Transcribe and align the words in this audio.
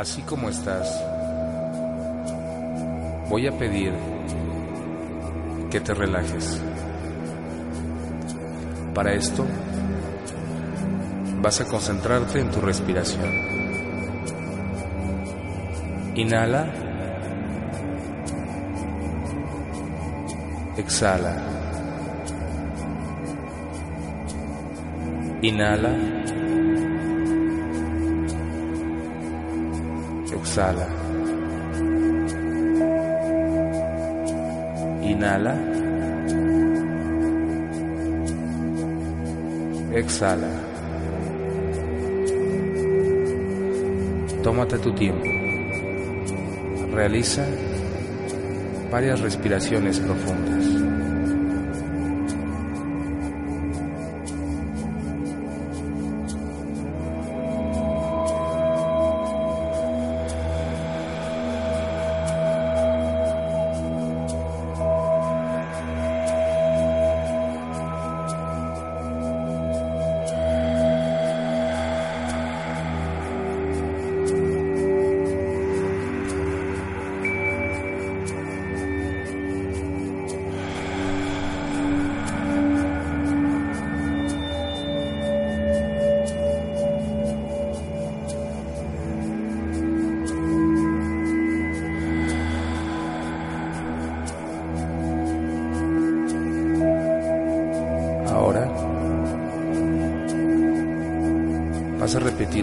así 0.00 0.22
como 0.22 0.48
estás, 0.48 0.88
voy 3.28 3.46
a 3.46 3.52
pedir 3.52 3.92
que 5.70 5.78
te 5.78 5.92
relajes. 5.92 6.62
Para 8.94 9.12
esto, 9.12 9.46
vas 11.42 11.60
a 11.60 11.66
concentrarte 11.66 12.40
en 12.40 12.50
tu 12.50 12.60
respiración. 12.62 13.30
Inhala. 16.14 16.66
Exhala. 20.78 21.36
Inhala. 25.42 26.09
Exhala. 30.40 30.86
Inhala. 35.02 35.54
Exhala. 39.92 40.48
Tómate 44.42 44.78
tu 44.78 44.92
tiempo. 44.94 45.24
Realiza 46.94 47.44
varias 48.90 49.20
respiraciones 49.20 50.00
profundas. 50.00 50.69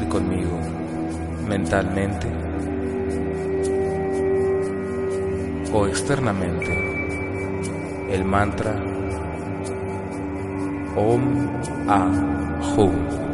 Conmigo 0.10 0.60
mentalmente 1.48 2.28
o 5.72 5.88
externamente 5.88 6.74
el 8.12 8.26
mantra 8.26 8.76
Om 10.98 11.48
A 11.88 13.27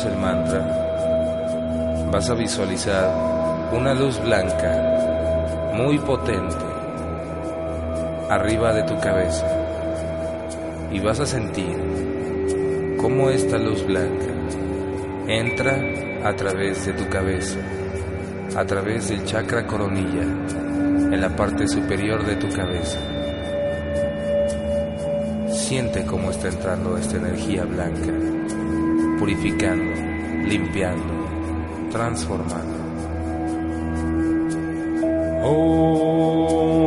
el 0.00 0.16
mantra, 0.16 2.08
vas 2.10 2.30
a 2.30 2.34
visualizar 2.34 3.68
una 3.72 3.92
luz 3.92 4.18
blanca 4.22 5.70
muy 5.74 5.98
potente 5.98 6.64
arriba 8.30 8.72
de 8.72 8.84
tu 8.84 8.98
cabeza 8.98 9.46
y 10.90 10.98
vas 10.98 11.20
a 11.20 11.26
sentir 11.26 11.76
cómo 13.02 13.28
esta 13.28 13.58
luz 13.58 13.86
blanca 13.86 14.32
entra 15.28 15.78
a 16.24 16.34
través 16.36 16.86
de 16.86 16.94
tu 16.94 17.06
cabeza, 17.10 17.58
a 18.56 18.64
través 18.64 19.10
del 19.10 19.26
chakra 19.26 19.66
coronilla, 19.66 20.22
en 20.22 21.20
la 21.20 21.36
parte 21.36 21.68
superior 21.68 22.24
de 22.24 22.36
tu 22.36 22.48
cabeza. 22.48 22.98
Siente 25.50 26.06
cómo 26.06 26.30
está 26.30 26.48
entrando 26.48 26.96
esta 26.96 27.18
energía 27.18 27.64
blanca, 27.64 28.31
purificando, 29.22 29.84
limpiando, 30.48 31.14
transformando. 31.92 32.82
Siente 35.42 36.81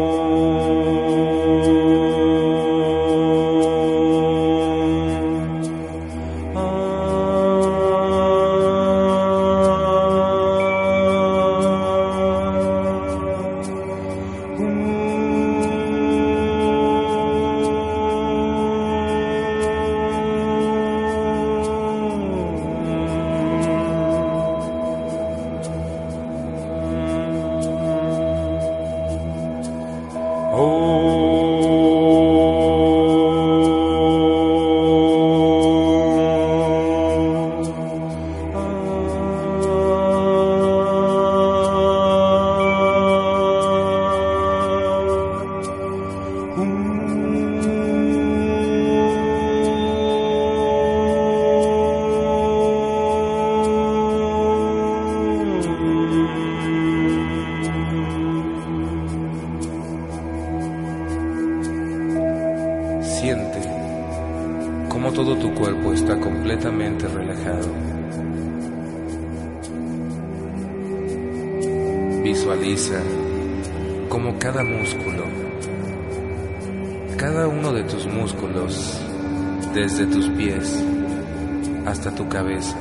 tu 82.15 82.27
cabeza, 82.29 82.77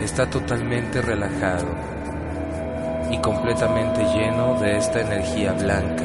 está 0.00 0.28
totalmente 0.28 1.00
relajado 1.00 1.68
y 3.10 3.18
completamente 3.18 4.02
lleno 4.04 4.60
de 4.60 4.76
esta 4.76 5.00
energía 5.00 5.52
blanca, 5.52 6.04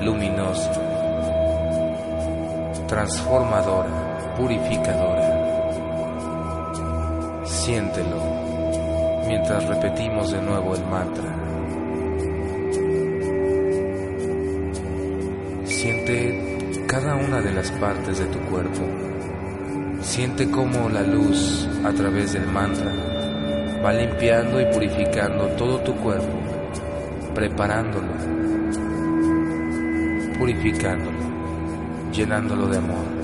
luminosa, 0.00 0.72
transformadora, 2.86 4.34
purificadora. 4.36 5.36
Siéntelo 7.44 8.22
mientras 9.26 9.66
repetimos 9.66 10.30
de 10.30 10.40
nuevo 10.40 10.74
el 10.74 10.84
mantra. 10.86 11.34
Siente 15.64 16.84
cada 16.86 17.16
una 17.16 17.40
de 17.40 17.52
las 17.52 17.70
partes 17.72 18.18
de 18.18 18.26
tu 18.26 18.38
cuerpo. 18.50 18.82
Siente 20.16 20.50
cómo 20.50 20.88
la 20.88 21.02
luz 21.02 21.68
a 21.84 21.92
través 21.92 22.32
del 22.32 22.46
mantra 22.46 22.90
va 23.84 23.92
limpiando 23.92 24.58
y 24.58 24.64
purificando 24.72 25.46
todo 25.58 25.78
tu 25.80 25.94
cuerpo, 25.94 26.40
preparándolo, 27.34 28.14
purificándolo, 30.38 31.18
llenándolo 32.14 32.66
de 32.66 32.78
amor. 32.78 33.15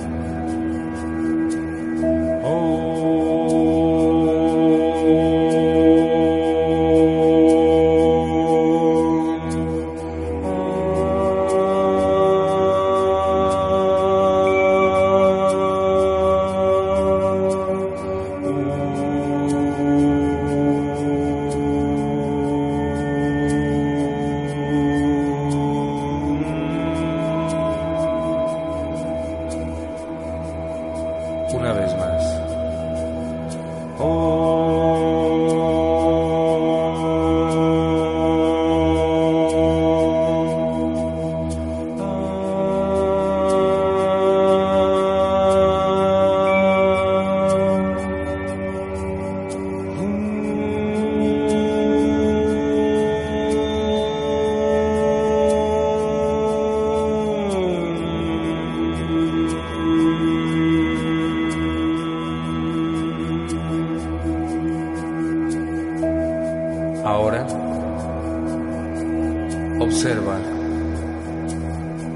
Observa 70.02 70.36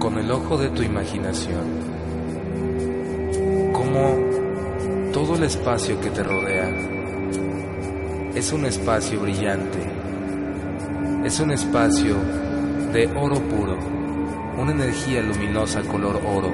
con 0.01 0.19
el 0.19 0.29
ojo 0.33 0.59
de 0.59 0.71
tu 0.71 0.83
imaginación 0.83 1.63
cómo 3.73 5.13
todo 5.13 5.37
el 5.37 5.45
espacio 5.45 6.01
que 6.01 6.11
te 6.11 6.25
rodea 6.25 6.69
es 8.35 8.53
un 8.53 8.65
espacio 8.65 9.21
brillante, 9.21 9.79
es 11.25 11.39
un 11.39 11.53
espacio 11.53 12.17
de 12.93 13.07
oro 13.15 13.39
puro, 13.43 13.79
una 14.59 14.73
energía 14.73 15.23
luminosa 15.23 15.81
color 15.83 16.21
oro 16.27 16.53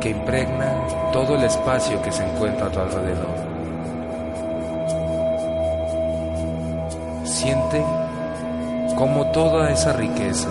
que 0.00 0.10
impregna 0.10 1.10
todo 1.12 1.34
el 1.34 1.42
espacio 1.42 2.00
que 2.00 2.12
se 2.12 2.24
encuentra 2.24 2.66
a 2.66 2.70
tu 2.70 2.78
alrededor. 2.78 3.31
Como 9.02 9.32
toda 9.32 9.68
esa 9.72 9.92
riqueza, 9.94 10.48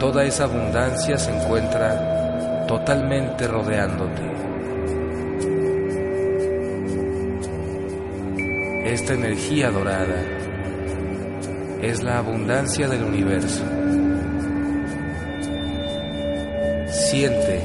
toda 0.00 0.24
esa 0.24 0.42
abundancia 0.42 1.16
se 1.16 1.30
encuentra 1.30 2.66
totalmente 2.66 3.46
rodeándote. 3.46 4.22
Esta 8.86 9.12
energía 9.14 9.70
dorada 9.70 10.20
es 11.80 12.02
la 12.02 12.18
abundancia 12.18 12.88
del 12.88 13.04
universo. 13.04 13.62
Siente 16.88 17.62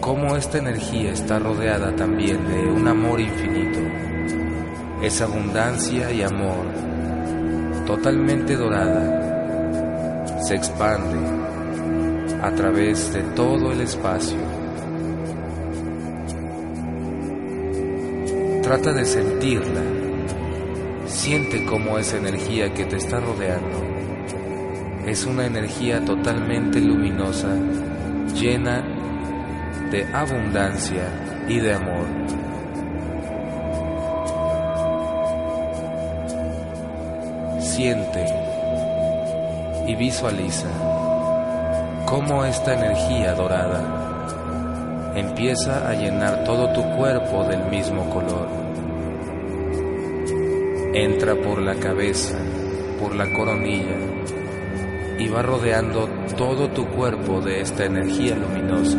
cómo 0.00 0.34
esta 0.34 0.56
energía 0.56 1.12
está 1.12 1.38
rodeada 1.38 1.94
también 1.94 2.48
de 2.48 2.72
un 2.72 2.88
amor 2.88 3.20
infinito. 3.20 3.80
Es 5.02 5.20
abundancia 5.20 6.10
y 6.10 6.22
amor 6.22 6.69
totalmente 7.96 8.54
dorada, 8.54 9.02
se 10.46 10.54
expande 10.54 11.18
a 12.40 12.52
través 12.52 13.12
de 13.12 13.20
todo 13.34 13.72
el 13.72 13.80
espacio. 13.80 14.38
Trata 18.62 18.92
de 18.92 19.04
sentirla, 19.04 19.82
siente 21.06 21.66
cómo 21.66 21.98
esa 21.98 22.18
energía 22.18 22.72
que 22.72 22.84
te 22.84 22.96
está 22.96 23.18
rodeando 23.18 23.82
es 25.04 25.26
una 25.26 25.46
energía 25.46 26.04
totalmente 26.04 26.80
luminosa, 26.80 27.56
llena 28.40 28.84
de 29.90 30.04
abundancia 30.14 31.08
y 31.48 31.58
de 31.58 31.74
amor. 31.74 32.39
Siente 37.80 38.26
y 39.86 39.94
visualiza 39.94 40.68
cómo 42.04 42.44
esta 42.44 42.74
energía 42.74 43.32
dorada 43.32 45.12
empieza 45.16 45.88
a 45.88 45.94
llenar 45.94 46.44
todo 46.44 46.74
tu 46.74 46.82
cuerpo 46.98 47.42
del 47.44 47.64
mismo 47.70 48.10
color. 48.10 48.48
Entra 50.92 51.34
por 51.36 51.62
la 51.62 51.74
cabeza, 51.76 52.36
por 53.00 53.14
la 53.14 53.32
coronilla 53.32 53.96
y 55.18 55.28
va 55.28 55.40
rodeando 55.40 56.06
todo 56.36 56.68
tu 56.68 56.86
cuerpo 56.86 57.40
de 57.40 57.62
esta 57.62 57.86
energía 57.86 58.36
luminosa. 58.36 58.98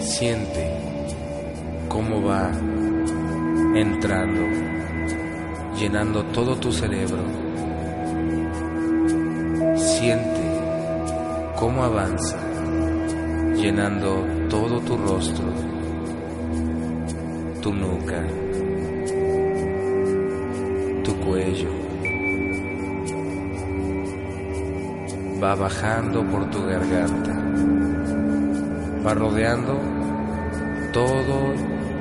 Siente 0.00 0.70
cómo 1.88 2.22
va 2.22 2.50
entrando, 3.74 4.42
llenando 5.78 6.24
todo 6.24 6.56
tu 6.56 6.72
cerebro. 6.72 7.22
Siente 9.76 10.40
cómo 11.56 11.84
avanza, 11.84 12.36
llenando 13.54 14.26
todo 14.48 14.80
tu 14.80 14.96
rostro, 14.96 15.44
tu 17.62 17.72
nuca, 17.72 18.22
tu 21.04 21.14
cuello. 21.16 21.70
Va 25.42 25.54
bajando 25.54 26.22
por 26.24 26.50
tu 26.50 26.62
garganta, 26.66 27.32
va 29.06 29.14
rodeando 29.14 29.78
todo, 30.92 31.54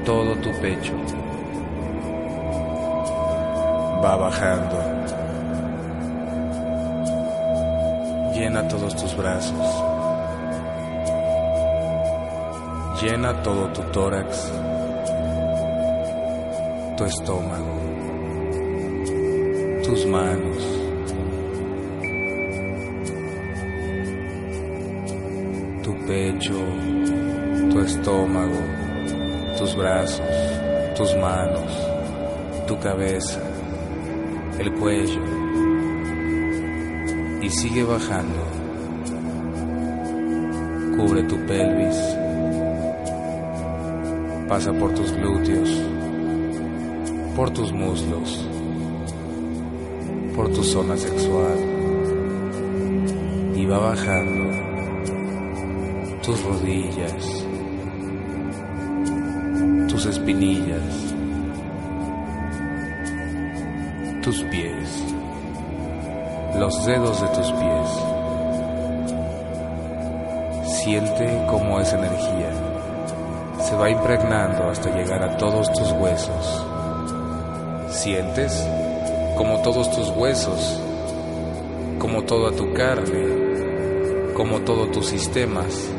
todo 0.03 0.35
tu 0.37 0.51
pecho 0.59 0.93
va 4.03 4.15
bajando. 4.15 4.77
Llena 8.33 8.67
todos 8.67 8.95
tus 8.95 9.15
brazos. 9.15 9.83
Llena 13.01 13.33
todo 13.43 13.67
tu 13.69 13.81
tórax, 13.93 14.51
tu 16.97 17.05
estómago, 17.05 17.79
tus 19.85 20.05
manos. 20.05 20.63
Tu 25.81 26.05
pecho, 26.05 26.59
tu 27.71 27.79
estómago, 27.79 28.59
tus 29.57 29.75
brazos, 29.77 30.21
tus 30.97 31.15
manos, 31.15 31.71
tu 32.67 32.77
cabeza, 32.79 33.39
el 34.59 34.73
cuello 34.73 35.21
y 37.41 37.49
sigue 37.49 37.83
bajando. 37.83 38.43
Cubre 40.97 41.23
tu 41.23 41.37
pelvis, 41.45 41.97
pasa 44.49 44.73
por 44.73 44.93
tus 44.93 45.13
glúteos, 45.13 45.69
por 47.35 47.49
tus 47.51 47.71
muslos, 47.71 48.45
por 50.35 50.51
tu 50.51 50.61
zona 50.61 50.97
sexual 50.97 51.57
y 53.55 53.65
va 53.65 53.79
bajando 53.79 54.57
tus 56.21 56.43
rodillas, 56.43 57.45
tus 59.87 60.05
espinillas, 60.05 61.15
tus 64.29 64.43
pies, 64.43 65.03
los 66.55 66.85
dedos 66.85 67.19
de 67.19 67.27
tus 67.29 67.51
pies. 67.51 67.89
Siente 70.83 71.45
cómo 71.49 71.79
esa 71.79 71.97
energía 71.97 72.51
se 73.59 73.75
va 73.75 73.89
impregnando 73.89 74.69
hasta 74.69 74.95
llegar 74.95 75.23
a 75.23 75.35
todos 75.37 75.73
tus 75.73 75.91
huesos. 75.93 76.63
Sientes 77.89 78.63
como 79.35 79.63
todos 79.63 79.89
tus 79.95 80.09
huesos, 80.09 80.79
como 81.97 82.21
toda 82.21 82.51
tu 82.51 82.71
carne, 82.73 84.33
como 84.35 84.59
todos 84.59 84.91
tus 84.91 85.07
sistemas 85.07 85.89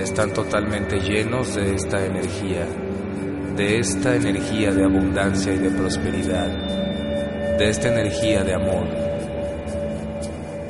están 0.00 0.32
totalmente 0.32 0.98
llenos 0.98 1.54
de 1.54 1.74
esta 1.74 2.06
energía, 2.06 2.66
de 3.54 3.80
esta 3.80 4.16
energía 4.16 4.72
de 4.72 4.84
abundancia 4.86 5.52
y 5.52 5.58
de 5.58 5.70
prosperidad, 5.72 6.83
de 7.58 7.68
esta 7.68 7.88
energía 7.88 8.42
de 8.42 8.54
amor. 8.54 8.86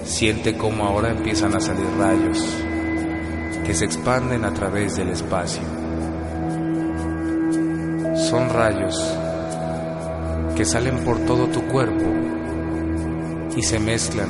Siente 0.04 0.56
cómo 0.56 0.84
ahora 0.84 1.10
empiezan 1.10 1.54
a 1.54 1.60
salir 1.60 1.86
rayos 1.98 2.44
que 3.64 3.74
se 3.74 3.86
expanden 3.86 4.44
a 4.44 4.52
través 4.52 4.96
del 4.96 5.08
espacio. 5.08 5.62
Son 8.28 8.50
rayos 8.50 9.18
que 10.56 10.64
salen 10.64 11.04
por 11.04 11.18
todo 11.20 11.46
tu 11.46 11.62
cuerpo 11.68 12.04
y 13.56 13.62
se 13.62 13.78
mezclan 13.78 14.28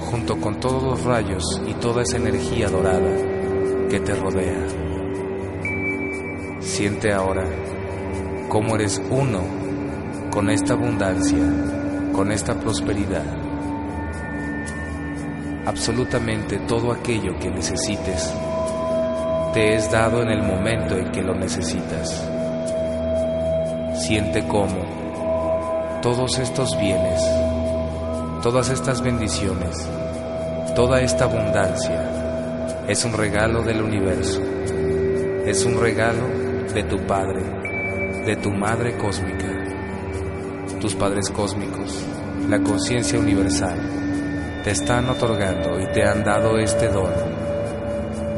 junto 0.00 0.40
con 0.40 0.58
todos 0.58 0.82
los 0.82 1.04
rayos 1.04 1.44
y 1.66 1.74
toda 1.74 2.02
esa 2.02 2.16
energía 2.16 2.68
dorada 2.68 3.10
que 3.88 4.00
te 4.00 4.14
rodea. 4.14 4.66
Siente 6.60 7.12
ahora 7.12 7.44
cómo 8.48 8.76
eres 8.76 9.00
uno 9.10 9.40
con 10.30 10.48
esta 10.48 10.74
abundancia, 10.74 11.38
con 12.12 12.32
esta 12.32 12.54
prosperidad. 12.54 13.24
Absolutamente 15.66 16.58
todo 16.66 16.92
aquello 16.92 17.38
que 17.38 17.50
necesites 17.50 18.32
te 19.52 19.74
es 19.74 19.90
dado 19.90 20.22
en 20.22 20.28
el 20.28 20.42
momento 20.42 20.96
en 20.96 21.10
que 21.10 21.22
lo 21.22 21.34
necesitas. 21.34 22.24
Siente 23.94 24.46
cómo 24.46 26.00
todos 26.02 26.38
estos 26.38 26.78
bienes, 26.78 27.20
todas 28.42 28.70
estas 28.70 29.02
bendiciones, 29.02 29.88
toda 30.74 31.00
esta 31.00 31.24
abundancia 31.24 32.10
es 32.88 33.04
un 33.04 33.12
regalo 33.12 33.62
del 33.62 33.82
universo, 33.82 34.40
es 35.44 35.64
un 35.64 35.80
regalo 35.80 36.26
de 36.72 36.82
tu 36.84 36.98
Padre, 37.06 37.42
de 38.24 38.36
tu 38.36 38.50
Madre 38.50 38.96
cósmica, 38.96 39.49
tus 40.80 40.94
padres 40.94 41.30
cósmicos, 41.30 42.04
la 42.48 42.60
conciencia 42.60 43.18
universal, 43.18 43.78
te 44.64 44.70
están 44.70 45.08
otorgando 45.08 45.80
y 45.80 45.86
te 45.92 46.02
han 46.02 46.24
dado 46.24 46.58
este 46.58 46.88
don 46.88 47.12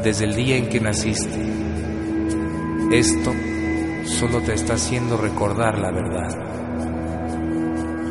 desde 0.03 0.25
el 0.25 0.35
día 0.35 0.57
en 0.57 0.69
que 0.69 0.79
naciste. 0.79 1.41
Esto 2.91 3.31
solo 4.05 4.41
te 4.41 4.53
está 4.53 4.73
haciendo 4.73 5.17
recordar 5.17 5.79
la 5.79 5.91
verdad 5.91 6.53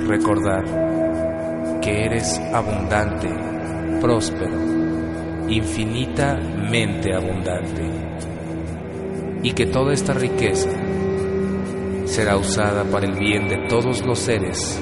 recordar 0.07 0.65
que 1.81 2.05
eres 2.05 2.39
abundante, 2.53 3.29
próspero, 4.01 4.59
infinitamente 5.49 7.15
abundante 7.15 7.83
y 9.43 9.53
que 9.53 9.67
toda 9.67 9.93
esta 9.93 10.13
riqueza 10.13 10.71
será 12.13 12.37
usada 12.37 12.85
para 12.85 13.07
el 13.07 13.15
bien 13.19 13.49
de 13.49 13.57
todos 13.71 14.05
los 14.05 14.19
seres, 14.19 14.79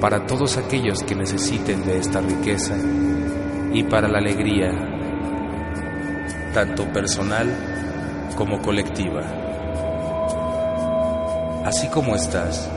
para 0.00 0.24
todos 0.24 0.56
aquellos 0.56 1.02
que 1.02 1.16
necesiten 1.16 1.84
de 1.84 1.98
esta 1.98 2.20
riqueza 2.20 2.76
y 3.72 3.82
para 3.82 4.06
la 4.06 4.18
alegría, 4.18 4.70
tanto 6.54 6.84
personal 6.92 7.52
como 8.36 8.62
colectiva. 8.62 9.22
Así 11.64 11.88
como 11.88 12.14
estás, 12.14 12.70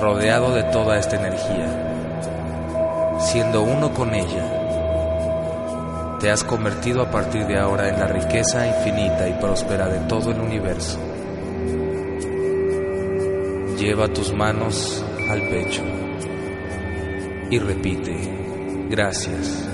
rodeado 0.00 0.54
de 0.54 0.62
toda 0.70 0.96
esta 1.00 1.16
energía, 1.16 1.66
siendo 3.18 3.64
uno 3.64 3.92
con 3.92 4.14
ella, 4.14 4.52
te 6.20 6.30
has 6.30 6.44
convertido 6.44 7.02
a 7.02 7.10
partir 7.10 7.44
de 7.48 7.58
ahora 7.58 7.88
en 7.88 7.98
la 7.98 8.06
riqueza 8.06 8.68
infinita 8.68 9.28
y 9.28 9.32
próspera 9.32 9.88
de 9.88 9.98
todo 10.06 10.30
el 10.30 10.38
universo. 10.38 11.13
Lleva 13.78 14.08
tus 14.08 14.32
manos 14.32 15.04
al 15.28 15.40
pecho 15.48 15.82
y 17.50 17.58
repite, 17.58 18.16
gracias, 18.88 19.68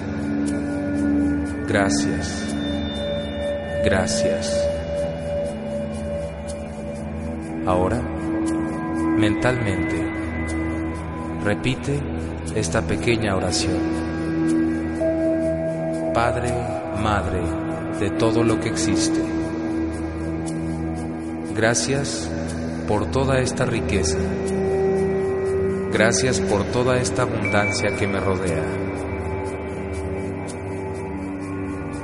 gracias, 1.68 2.54
gracias. 3.84 4.66
Ahora, 7.66 8.00
mentalmente, 9.18 10.10
Repite 11.44 11.98
esta 12.54 12.82
pequeña 12.82 13.34
oración. 13.34 13.78
Padre, 16.12 16.52
Madre 17.02 17.40
de 17.98 18.10
todo 18.10 18.44
lo 18.44 18.60
que 18.60 18.68
existe. 18.68 19.20
Gracias 21.54 22.30
por 22.90 23.08
toda 23.12 23.38
esta 23.38 23.64
riqueza. 23.66 24.18
Gracias 25.92 26.40
por 26.40 26.64
toda 26.72 26.96
esta 26.96 27.22
abundancia 27.22 27.94
que 27.94 28.08
me 28.08 28.18
rodea. 28.18 28.64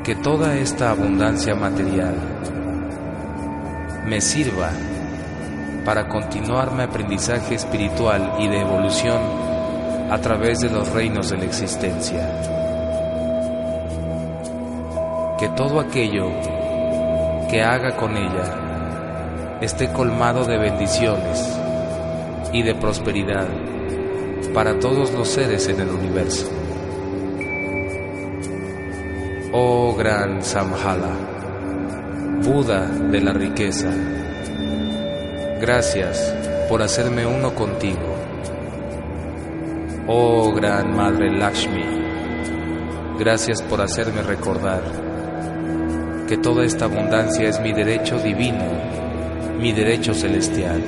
Que 0.04 0.14
toda 0.14 0.56
esta 0.56 0.92
abundancia 0.92 1.56
material 1.56 2.14
me 4.06 4.20
sirva 4.20 4.70
para 5.84 6.06
continuar 6.06 6.70
mi 6.70 6.84
aprendizaje 6.84 7.56
espiritual 7.56 8.36
y 8.38 8.46
de 8.46 8.60
evolución 8.60 9.20
a 10.08 10.18
través 10.18 10.60
de 10.60 10.70
los 10.70 10.88
reinos 10.92 11.30
de 11.30 11.38
la 11.38 11.46
existencia. 11.46 12.30
Que 15.36 15.48
todo 15.48 15.80
aquello 15.80 16.28
que 17.50 17.60
haga 17.60 17.96
con 17.96 18.16
ella 18.16 18.65
esté 19.60 19.92
colmado 19.92 20.44
de 20.44 20.58
bendiciones 20.58 21.58
y 22.52 22.62
de 22.62 22.74
prosperidad 22.74 23.48
para 24.52 24.78
todos 24.78 25.12
los 25.12 25.28
seres 25.28 25.68
en 25.68 25.80
el 25.80 25.88
universo. 25.88 26.50
Oh 29.52 29.94
gran 29.96 30.42
Samhala, 30.42 31.16
Buda 32.42 32.86
de 32.86 33.20
la 33.20 33.32
riqueza, 33.32 33.90
Gracias 35.60 36.34
por 36.68 36.82
hacerme 36.82 37.24
uno 37.24 37.54
contigo. 37.54 38.14
Oh 40.06 40.52
gran 40.52 40.94
Madre 40.94 41.30
Lakshmi, 41.30 41.82
gracias 43.18 43.62
por 43.62 43.80
hacerme 43.80 44.22
recordar 44.22 44.82
que 46.28 46.36
toda 46.36 46.64
esta 46.64 46.84
abundancia 46.84 47.48
es 47.48 47.58
mi 47.60 47.72
derecho 47.72 48.18
divino, 48.18 48.66
mi 49.58 49.72
derecho 49.72 50.14
celestial. 50.14 50.82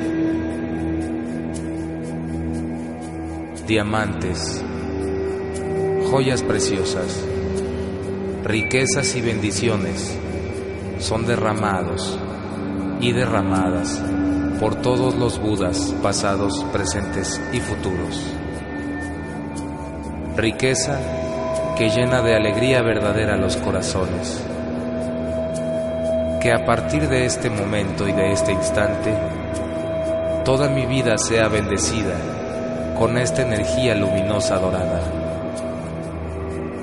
Diamantes, 3.67 4.65
joyas 6.11 6.43
preciosas, 6.43 7.25
riquezas 8.45 9.15
y 9.17 9.21
bendiciones 9.21 10.19
son 10.99 11.27
derramados 11.27 12.19
y 13.01 13.13
derramadas 13.13 14.03
por 14.59 14.77
todos 14.77 15.15
los 15.15 15.39
Budas 15.39 15.95
pasados, 16.03 16.65
presentes 16.73 17.41
y 17.53 17.61
futuros. 17.61 18.23
Riqueza 20.37 20.99
que 21.77 21.91
llena 21.91 22.23
de 22.23 22.35
alegría 22.35 22.83
verdadera 22.83 23.37
los 23.37 23.57
corazones. 23.57 24.45
Que 26.41 26.53
a 26.53 26.65
partir 26.65 27.09
de 27.09 27.27
este 27.27 27.51
momento 27.51 28.09
y 28.09 28.13
de 28.13 28.33
este 28.33 28.53
instante 28.53 29.13
toda 30.45 30.69
mi 30.69 30.87
vida 30.87 31.19
sea 31.19 31.49
bendecida 31.49 32.15
con 32.97 33.19
esta 33.19 33.43
energía 33.43 33.95
luminosa 33.95 34.59
dorada. 34.59 35.03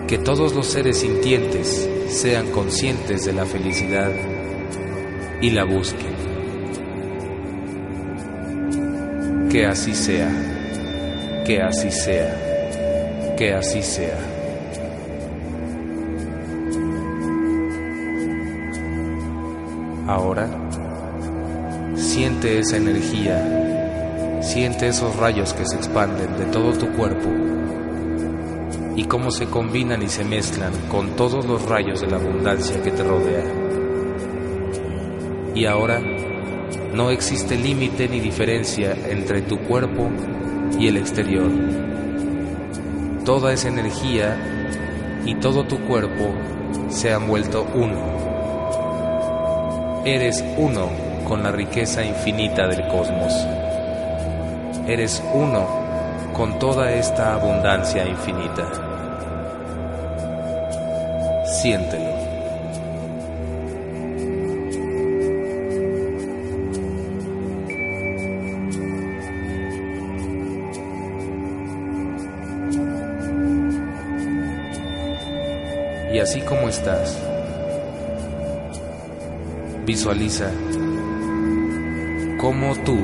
Que 0.08 0.18
todos 0.18 0.54
los 0.54 0.68
seres 0.68 1.00
sintientes 1.00 1.90
sean 2.10 2.52
conscientes 2.52 3.26
de 3.26 3.34
la 3.34 3.46
felicidad 3.46 4.12
y 5.42 5.50
la 5.50 5.64
busquen. 5.64 6.14
Que 9.50 9.66
así 9.66 9.96
sea, 9.96 10.30
que 11.46 11.62
así 11.62 11.92
sea, 11.92 13.36
que 13.38 13.54
así 13.54 13.82
sea. 13.82 14.35
Ahora, 20.08 20.48
siente 21.96 22.60
esa 22.60 22.78
energía, 22.78 24.40
siente 24.44 24.88
esos 24.88 25.16
rayos 25.16 25.54
que 25.54 25.66
se 25.66 25.78
expanden 25.78 26.38
de 26.38 26.46
todo 26.46 26.74
tu 26.74 26.92
cuerpo 26.92 27.28
y 28.96 29.06
cómo 29.06 29.32
se 29.32 29.48
combinan 29.48 30.04
y 30.04 30.08
se 30.08 30.24
mezclan 30.24 30.74
con 30.92 31.16
todos 31.16 31.46
los 31.46 31.68
rayos 31.68 32.02
de 32.02 32.08
la 32.08 32.18
abundancia 32.18 32.82
que 32.84 32.92
te 32.92 33.04
rodea. 33.04 33.46
Y 35.56 35.66
ahora 35.66 36.00
no 36.94 37.10
existe 37.10 37.58
límite 37.58 38.08
ni 38.08 38.20
diferencia 38.20 38.96
entre 39.10 39.42
tu 39.42 39.58
cuerpo 39.62 40.12
y 40.80 40.88
el 40.88 40.98
exterior. 40.98 41.50
Toda 43.26 43.54
esa 43.54 43.70
energía 43.70 44.38
y 45.26 45.34
todo 45.36 45.66
tu 45.66 45.80
cuerpo 45.88 46.32
se 46.90 47.12
han 47.12 47.28
vuelto 47.28 47.66
uno. 47.74 48.15
Eres 50.06 50.46
uno 50.58 50.92
con 51.28 51.42
la 51.42 51.52
riqueza 51.52 52.04
infinita 52.04 52.68
del 52.68 52.88
cosmos. 52.90 53.34
Eres 54.88 55.24
uno 55.34 55.68
con 56.32 56.60
toda 56.60 56.92
esta 56.92 57.34
abundancia 57.34 58.06
infinita. 58.06 58.70
Siéntelo. 61.60 62.14
Y 76.14 76.20
así 76.20 76.42
como 76.42 76.70
estás, 76.70 77.20
visualiza 79.86 80.52
cómo 82.40 82.76
tú 82.84 82.98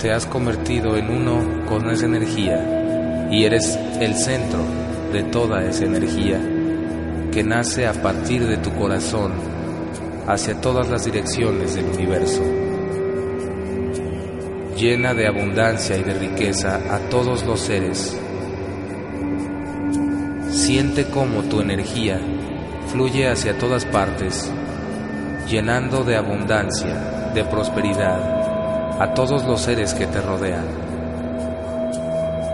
te 0.00 0.12
has 0.12 0.26
convertido 0.26 0.96
en 0.96 1.10
uno 1.10 1.66
con 1.66 1.88
esa 1.90 2.06
energía 2.06 3.28
y 3.30 3.44
eres 3.44 3.78
el 4.00 4.14
centro 4.14 4.60
de 5.12 5.22
toda 5.24 5.64
esa 5.64 5.84
energía 5.84 6.40
que 7.32 7.42
nace 7.42 7.86
a 7.86 7.92
partir 7.92 8.46
de 8.46 8.56
tu 8.56 8.72
corazón 8.72 9.32
hacia 10.26 10.60
todas 10.60 10.88
las 10.88 11.04
direcciones 11.04 11.74
del 11.74 11.86
universo. 11.86 12.42
Llena 14.76 15.14
de 15.14 15.26
abundancia 15.26 15.96
y 15.96 16.02
de 16.02 16.14
riqueza 16.14 16.94
a 16.94 16.98
todos 17.08 17.44
los 17.46 17.60
seres. 17.60 18.18
Siente 20.50 21.06
cómo 21.06 21.42
tu 21.42 21.60
energía 21.60 22.20
fluye 22.88 23.28
hacia 23.28 23.58
todas 23.58 23.84
partes, 23.84 24.52
llenando 25.48 26.02
de 26.02 26.16
abundancia, 26.16 27.30
de 27.32 27.44
prosperidad 27.44 29.00
a 29.00 29.14
todos 29.14 29.44
los 29.44 29.60
seres 29.60 29.94
que 29.94 30.06
te 30.06 30.20
rodean, 30.20 30.66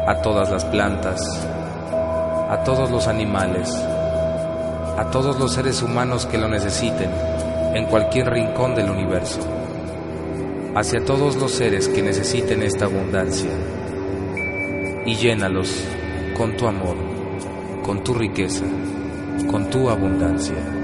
a 0.06 0.20
todas 0.20 0.50
las 0.50 0.64
plantas, 0.66 1.20
a 2.50 2.62
todos 2.64 2.90
los 2.90 3.08
animales, 3.08 3.72
a 4.98 5.08
todos 5.10 5.38
los 5.38 5.54
seres 5.54 5.80
humanos 5.80 6.26
que 6.26 6.36
lo 6.36 6.48
necesiten 6.48 7.10
en 7.74 7.86
cualquier 7.86 8.28
rincón 8.28 8.74
del 8.74 8.90
universo, 8.90 9.40
hacia 10.74 11.02
todos 11.02 11.36
los 11.36 11.52
seres 11.52 11.88
que 11.88 12.02
necesiten 12.02 12.62
esta 12.62 12.84
abundancia 12.84 13.50
y 15.06 15.14
llénalos 15.14 15.82
con 16.36 16.56
tu 16.58 16.66
amor, 16.66 16.96
con 17.82 18.04
tu 18.04 18.12
riqueza, 18.12 18.64
con 19.50 19.70
tu 19.70 19.88
abundancia. 19.88 20.81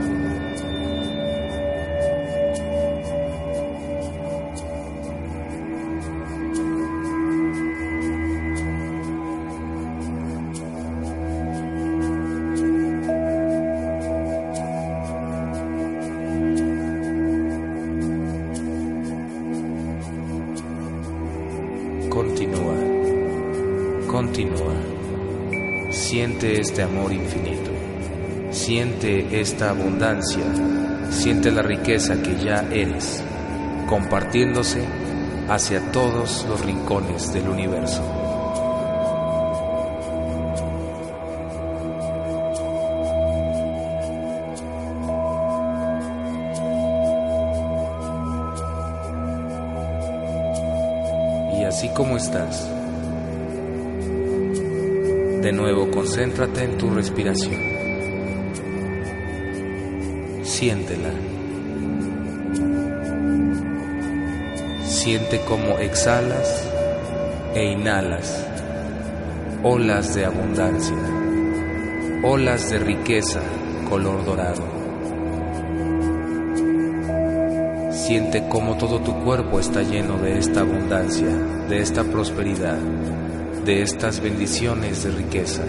Continúa. 24.39 25.91
Siente 25.91 26.61
este 26.61 26.83
amor 26.83 27.13
infinito. 27.13 27.73
Siente 28.51 29.41
esta 29.41 29.71
abundancia. 29.71 30.45
Siente 31.11 31.51
la 31.51 31.63
riqueza 31.63 32.23
que 32.23 32.37
ya 32.37 32.65
eres, 32.71 33.21
compartiéndose 33.89 34.85
hacia 35.49 35.91
todos 35.91 36.47
los 36.49 36.65
rincones 36.65 37.33
del 37.33 37.49
universo. 37.49 38.03
Y 51.59 51.65
así 51.65 51.89
como 51.89 52.17
estás, 52.17 52.78
de 55.43 55.53
nuevo 55.53 55.91
concéntrate 55.91 56.65
en 56.65 56.79
tu 56.79 56.91
respiración. 56.91 57.61
Siéntela. 60.43 61.11
Siente 64.85 65.41
cómo 65.47 65.79
exhalas 65.79 66.69
e 67.55 67.65
inhalas 67.73 68.49
olas 69.63 70.15
de 70.15 70.25
abundancia, 70.25 70.97
olas 72.23 72.71
de 72.71 72.79
riqueza 72.79 73.41
color 73.89 74.25
dorado. 74.25 74.63
Siente 77.91 78.45
cómo 78.49 78.77
todo 78.77 79.01
tu 79.01 79.13
cuerpo 79.25 79.59
está 79.59 79.83
lleno 79.83 80.19
de 80.19 80.39
esta 80.39 80.61
abundancia, 80.61 81.29
de 81.69 81.81
esta 81.81 82.05
prosperidad, 82.05 82.79
de 83.69 83.83
estas 83.83 84.21
bendiciones 84.21 85.05
de 85.05 85.11
riqueza. 85.11 85.63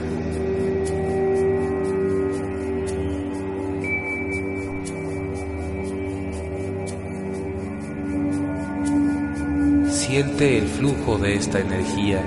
Siente 9.90 10.60
el 10.60 10.70
flujo 10.70 11.18
de 11.18 11.36
esta 11.36 11.60
energía, 11.60 12.22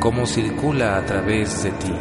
cómo 0.00 0.24
circula 0.24 0.96
a 0.96 1.04
través 1.04 1.62
de 1.62 1.72
ti. 1.72 1.92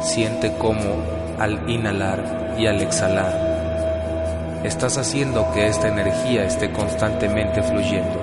Siente 0.00 0.54
cómo 0.56 1.02
al 1.38 1.68
inhalar 1.68 2.54
y 2.58 2.66
al 2.66 2.80
exhalar, 2.80 4.62
estás 4.64 4.96
haciendo 4.96 5.52
que 5.52 5.66
esta 5.66 5.88
energía 5.88 6.46
esté 6.46 6.72
constantemente 6.72 7.62
fluyendo. 7.62 8.21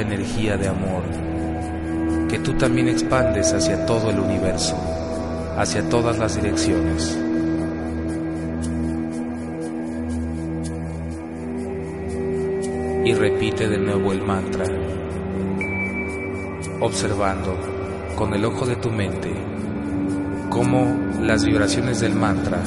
Energía 0.00 0.56
de 0.56 0.68
amor 0.68 1.02
que 2.28 2.38
tú 2.38 2.54
también 2.54 2.88
expandes 2.88 3.52
hacia 3.52 3.86
todo 3.86 4.10
el 4.10 4.18
universo, 4.18 4.76
hacia 5.56 5.88
todas 5.88 6.18
las 6.18 6.34
direcciones. 6.34 7.18
Y 13.04 13.14
repite 13.14 13.68
de 13.68 13.78
nuevo 13.78 14.12
el 14.12 14.22
mantra. 14.22 14.64
observando 16.78 17.56
con 18.16 18.34
el 18.34 18.44
ojo 18.44 18.66
de 18.66 18.76
tu 18.76 18.90
mente 18.90 19.32
cómo 20.50 20.86
las 21.22 21.44
vibraciones 21.44 22.00
del 22.00 22.14
mantra 22.14 22.58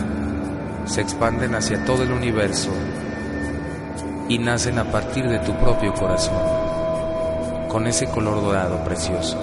se 0.86 1.02
expanden 1.02 1.54
hacia 1.54 1.86
todo 1.86 2.04
el 2.04 2.12
universo 2.12 2.72
y 4.28 4.38
nacen 4.38 4.80
a 4.80 4.92
partir 4.92 5.28
de 5.28 5.39
tu 5.39 5.56
propio 5.58 5.94
corazón, 5.94 6.59
con 7.70 7.88
ese 7.88 8.08
color 8.08 8.42
dorado 8.42 8.84
precioso. 8.84 9.38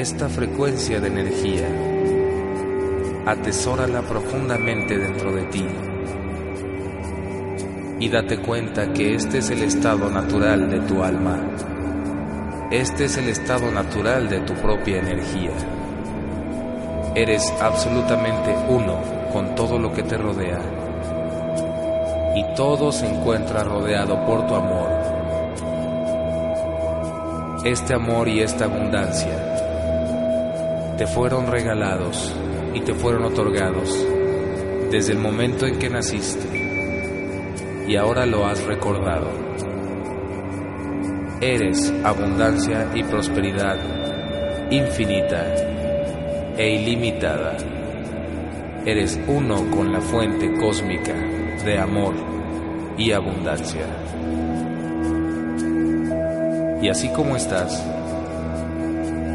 Esta 0.00 0.30
frecuencia 0.30 0.98
de 0.98 1.08
energía, 1.08 1.68
atesórala 3.26 4.00
profundamente 4.00 4.96
dentro 4.96 5.30
de 5.30 5.44
ti. 5.44 5.66
Y 7.98 8.08
date 8.08 8.38
cuenta 8.38 8.94
que 8.94 9.14
este 9.14 9.38
es 9.38 9.50
el 9.50 9.62
estado 9.62 10.08
natural 10.08 10.70
de 10.70 10.80
tu 10.80 11.02
alma, 11.02 11.38
este 12.70 13.04
es 13.04 13.18
el 13.18 13.28
estado 13.28 13.70
natural 13.70 14.30
de 14.30 14.40
tu 14.40 14.54
propia 14.54 15.00
energía. 15.00 15.52
Eres 17.14 17.52
absolutamente 17.60 18.54
uno 18.70 19.02
con 19.34 19.54
todo 19.54 19.78
lo 19.78 19.92
que 19.92 20.02
te 20.02 20.16
rodea. 20.16 20.60
Y 22.36 22.54
todo 22.54 22.90
se 22.90 23.06
encuentra 23.06 23.64
rodeado 23.64 24.24
por 24.24 24.46
tu 24.46 24.54
amor. 24.54 24.88
Este 27.64 27.92
amor 27.92 28.28
y 28.28 28.40
esta 28.40 28.64
abundancia 28.64 29.49
te 31.00 31.06
fueron 31.06 31.46
regalados 31.46 32.36
y 32.74 32.82
te 32.82 32.92
fueron 32.92 33.24
otorgados 33.24 34.06
desde 34.90 35.14
el 35.14 35.18
momento 35.18 35.64
en 35.64 35.78
que 35.78 35.88
naciste 35.88 37.86
y 37.88 37.96
ahora 37.96 38.26
lo 38.26 38.44
has 38.44 38.62
recordado. 38.64 39.30
Eres 41.40 41.90
abundancia 42.04 42.90
y 42.94 43.02
prosperidad 43.02 43.78
infinita 44.70 45.54
e 46.58 46.68
ilimitada. 46.68 47.56
Eres 48.84 49.18
uno 49.26 49.70
con 49.70 49.94
la 49.94 50.02
fuente 50.02 50.52
cósmica 50.60 51.14
de 51.64 51.78
amor 51.78 52.12
y 52.98 53.12
abundancia. 53.12 53.86
Y 56.82 56.90
así 56.90 57.08
como 57.08 57.36
estás, 57.36 57.82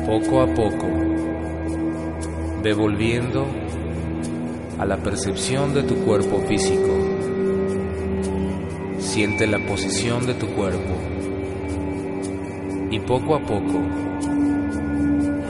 poco 0.05 0.41
a 0.41 0.53
poco, 0.53 1.04
devolviendo 2.65 3.45
a 4.79 4.85
la 4.85 4.97
percepción 4.97 5.75
de 5.75 5.83
tu 5.83 5.97
cuerpo 6.03 6.39
físico. 6.47 6.97
Siente 8.97 9.45
la 9.45 9.59
posición 9.67 10.25
de 10.25 10.33
tu 10.33 10.47
cuerpo 10.47 10.95
y 12.89 12.99
poco 13.01 13.35
a 13.35 13.39
poco 13.41 13.83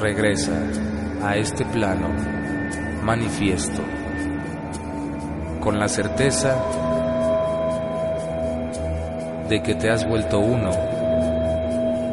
regresa 0.01 0.61
a 1.23 1.37
este 1.37 1.63
plano 1.63 2.09
manifiesto 3.01 3.81
con 5.61 5.79
la 5.79 5.87
certeza 5.87 6.61
de 9.47 9.63
que 9.63 9.75
te 9.75 9.89
has 9.89 10.05
vuelto 10.05 10.39
uno 10.39 10.71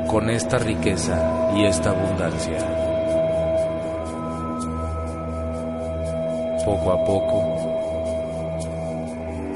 con 0.07 0.31
esta 0.31 0.59
riqueza 0.59 1.51
y 1.57 1.65
esta 1.65 1.91
abundancia. 1.91 2.82
Poco 6.65 6.93
a 6.93 7.05
poco, 7.05 7.43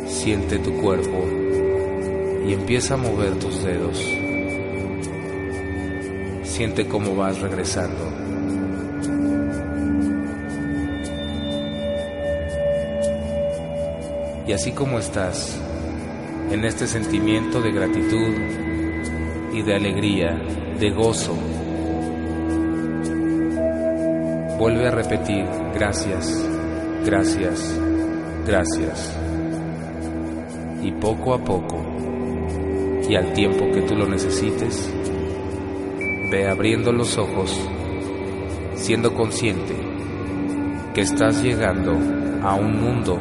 siente 0.07 0.59
tu 0.59 0.77
cuerpo 0.81 1.25
y 2.47 2.53
empieza 2.53 2.95
a 2.95 2.97
mover 2.97 3.39
tus 3.39 3.63
dedos. 3.63 3.99
Siente 6.43 6.87
cómo 6.87 7.15
vas 7.15 7.41
regresando. 7.41 8.13
Y 14.47 14.53
así 14.53 14.73
como 14.73 14.99
estás, 14.99 15.59
en 16.51 16.65
este 16.65 16.87
sentimiento 16.87 17.61
de 17.61 17.73
gratitud, 17.73 18.35
y 19.57 19.63
de 19.63 19.75
alegría, 19.75 20.39
de 20.79 20.91
gozo. 20.91 21.35
Vuelve 24.59 24.87
a 24.87 24.91
repetir, 24.91 25.47
gracias, 25.75 26.47
gracias, 27.07 27.81
gracias. 28.45 29.17
Y 30.83 30.91
poco 30.93 31.35
a 31.35 31.39
poco, 31.39 31.81
y 33.09 33.15
al 33.15 33.33
tiempo 33.33 33.71
que 33.73 33.83
tú 33.83 33.95
lo 33.95 34.09
necesites, 34.09 34.93
ve 36.31 36.49
abriendo 36.49 36.93
los 36.93 37.17
ojos, 37.17 37.59
siendo 38.75 39.15
consciente 39.15 39.75
que 40.95 41.03
estás 41.03 41.43
llegando 41.43 41.93
a 42.43 42.55
un 42.55 42.81
mundo 42.81 43.19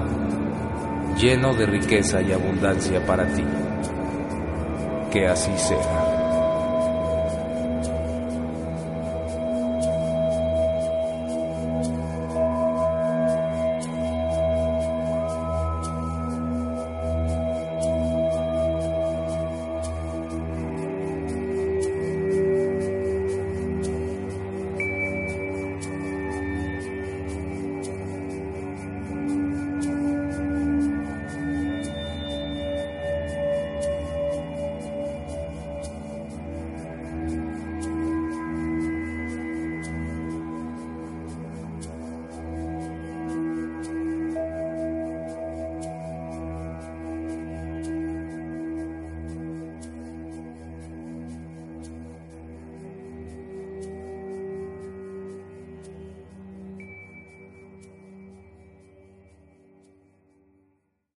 lleno 1.18 1.54
de 1.54 1.68
riqueza 1.68 2.22
y 2.22 2.32
abundancia 2.32 3.06
para 3.06 3.26
ti. 3.28 3.44
Que 5.12 5.28
así 5.28 5.52
sea. 5.58 6.05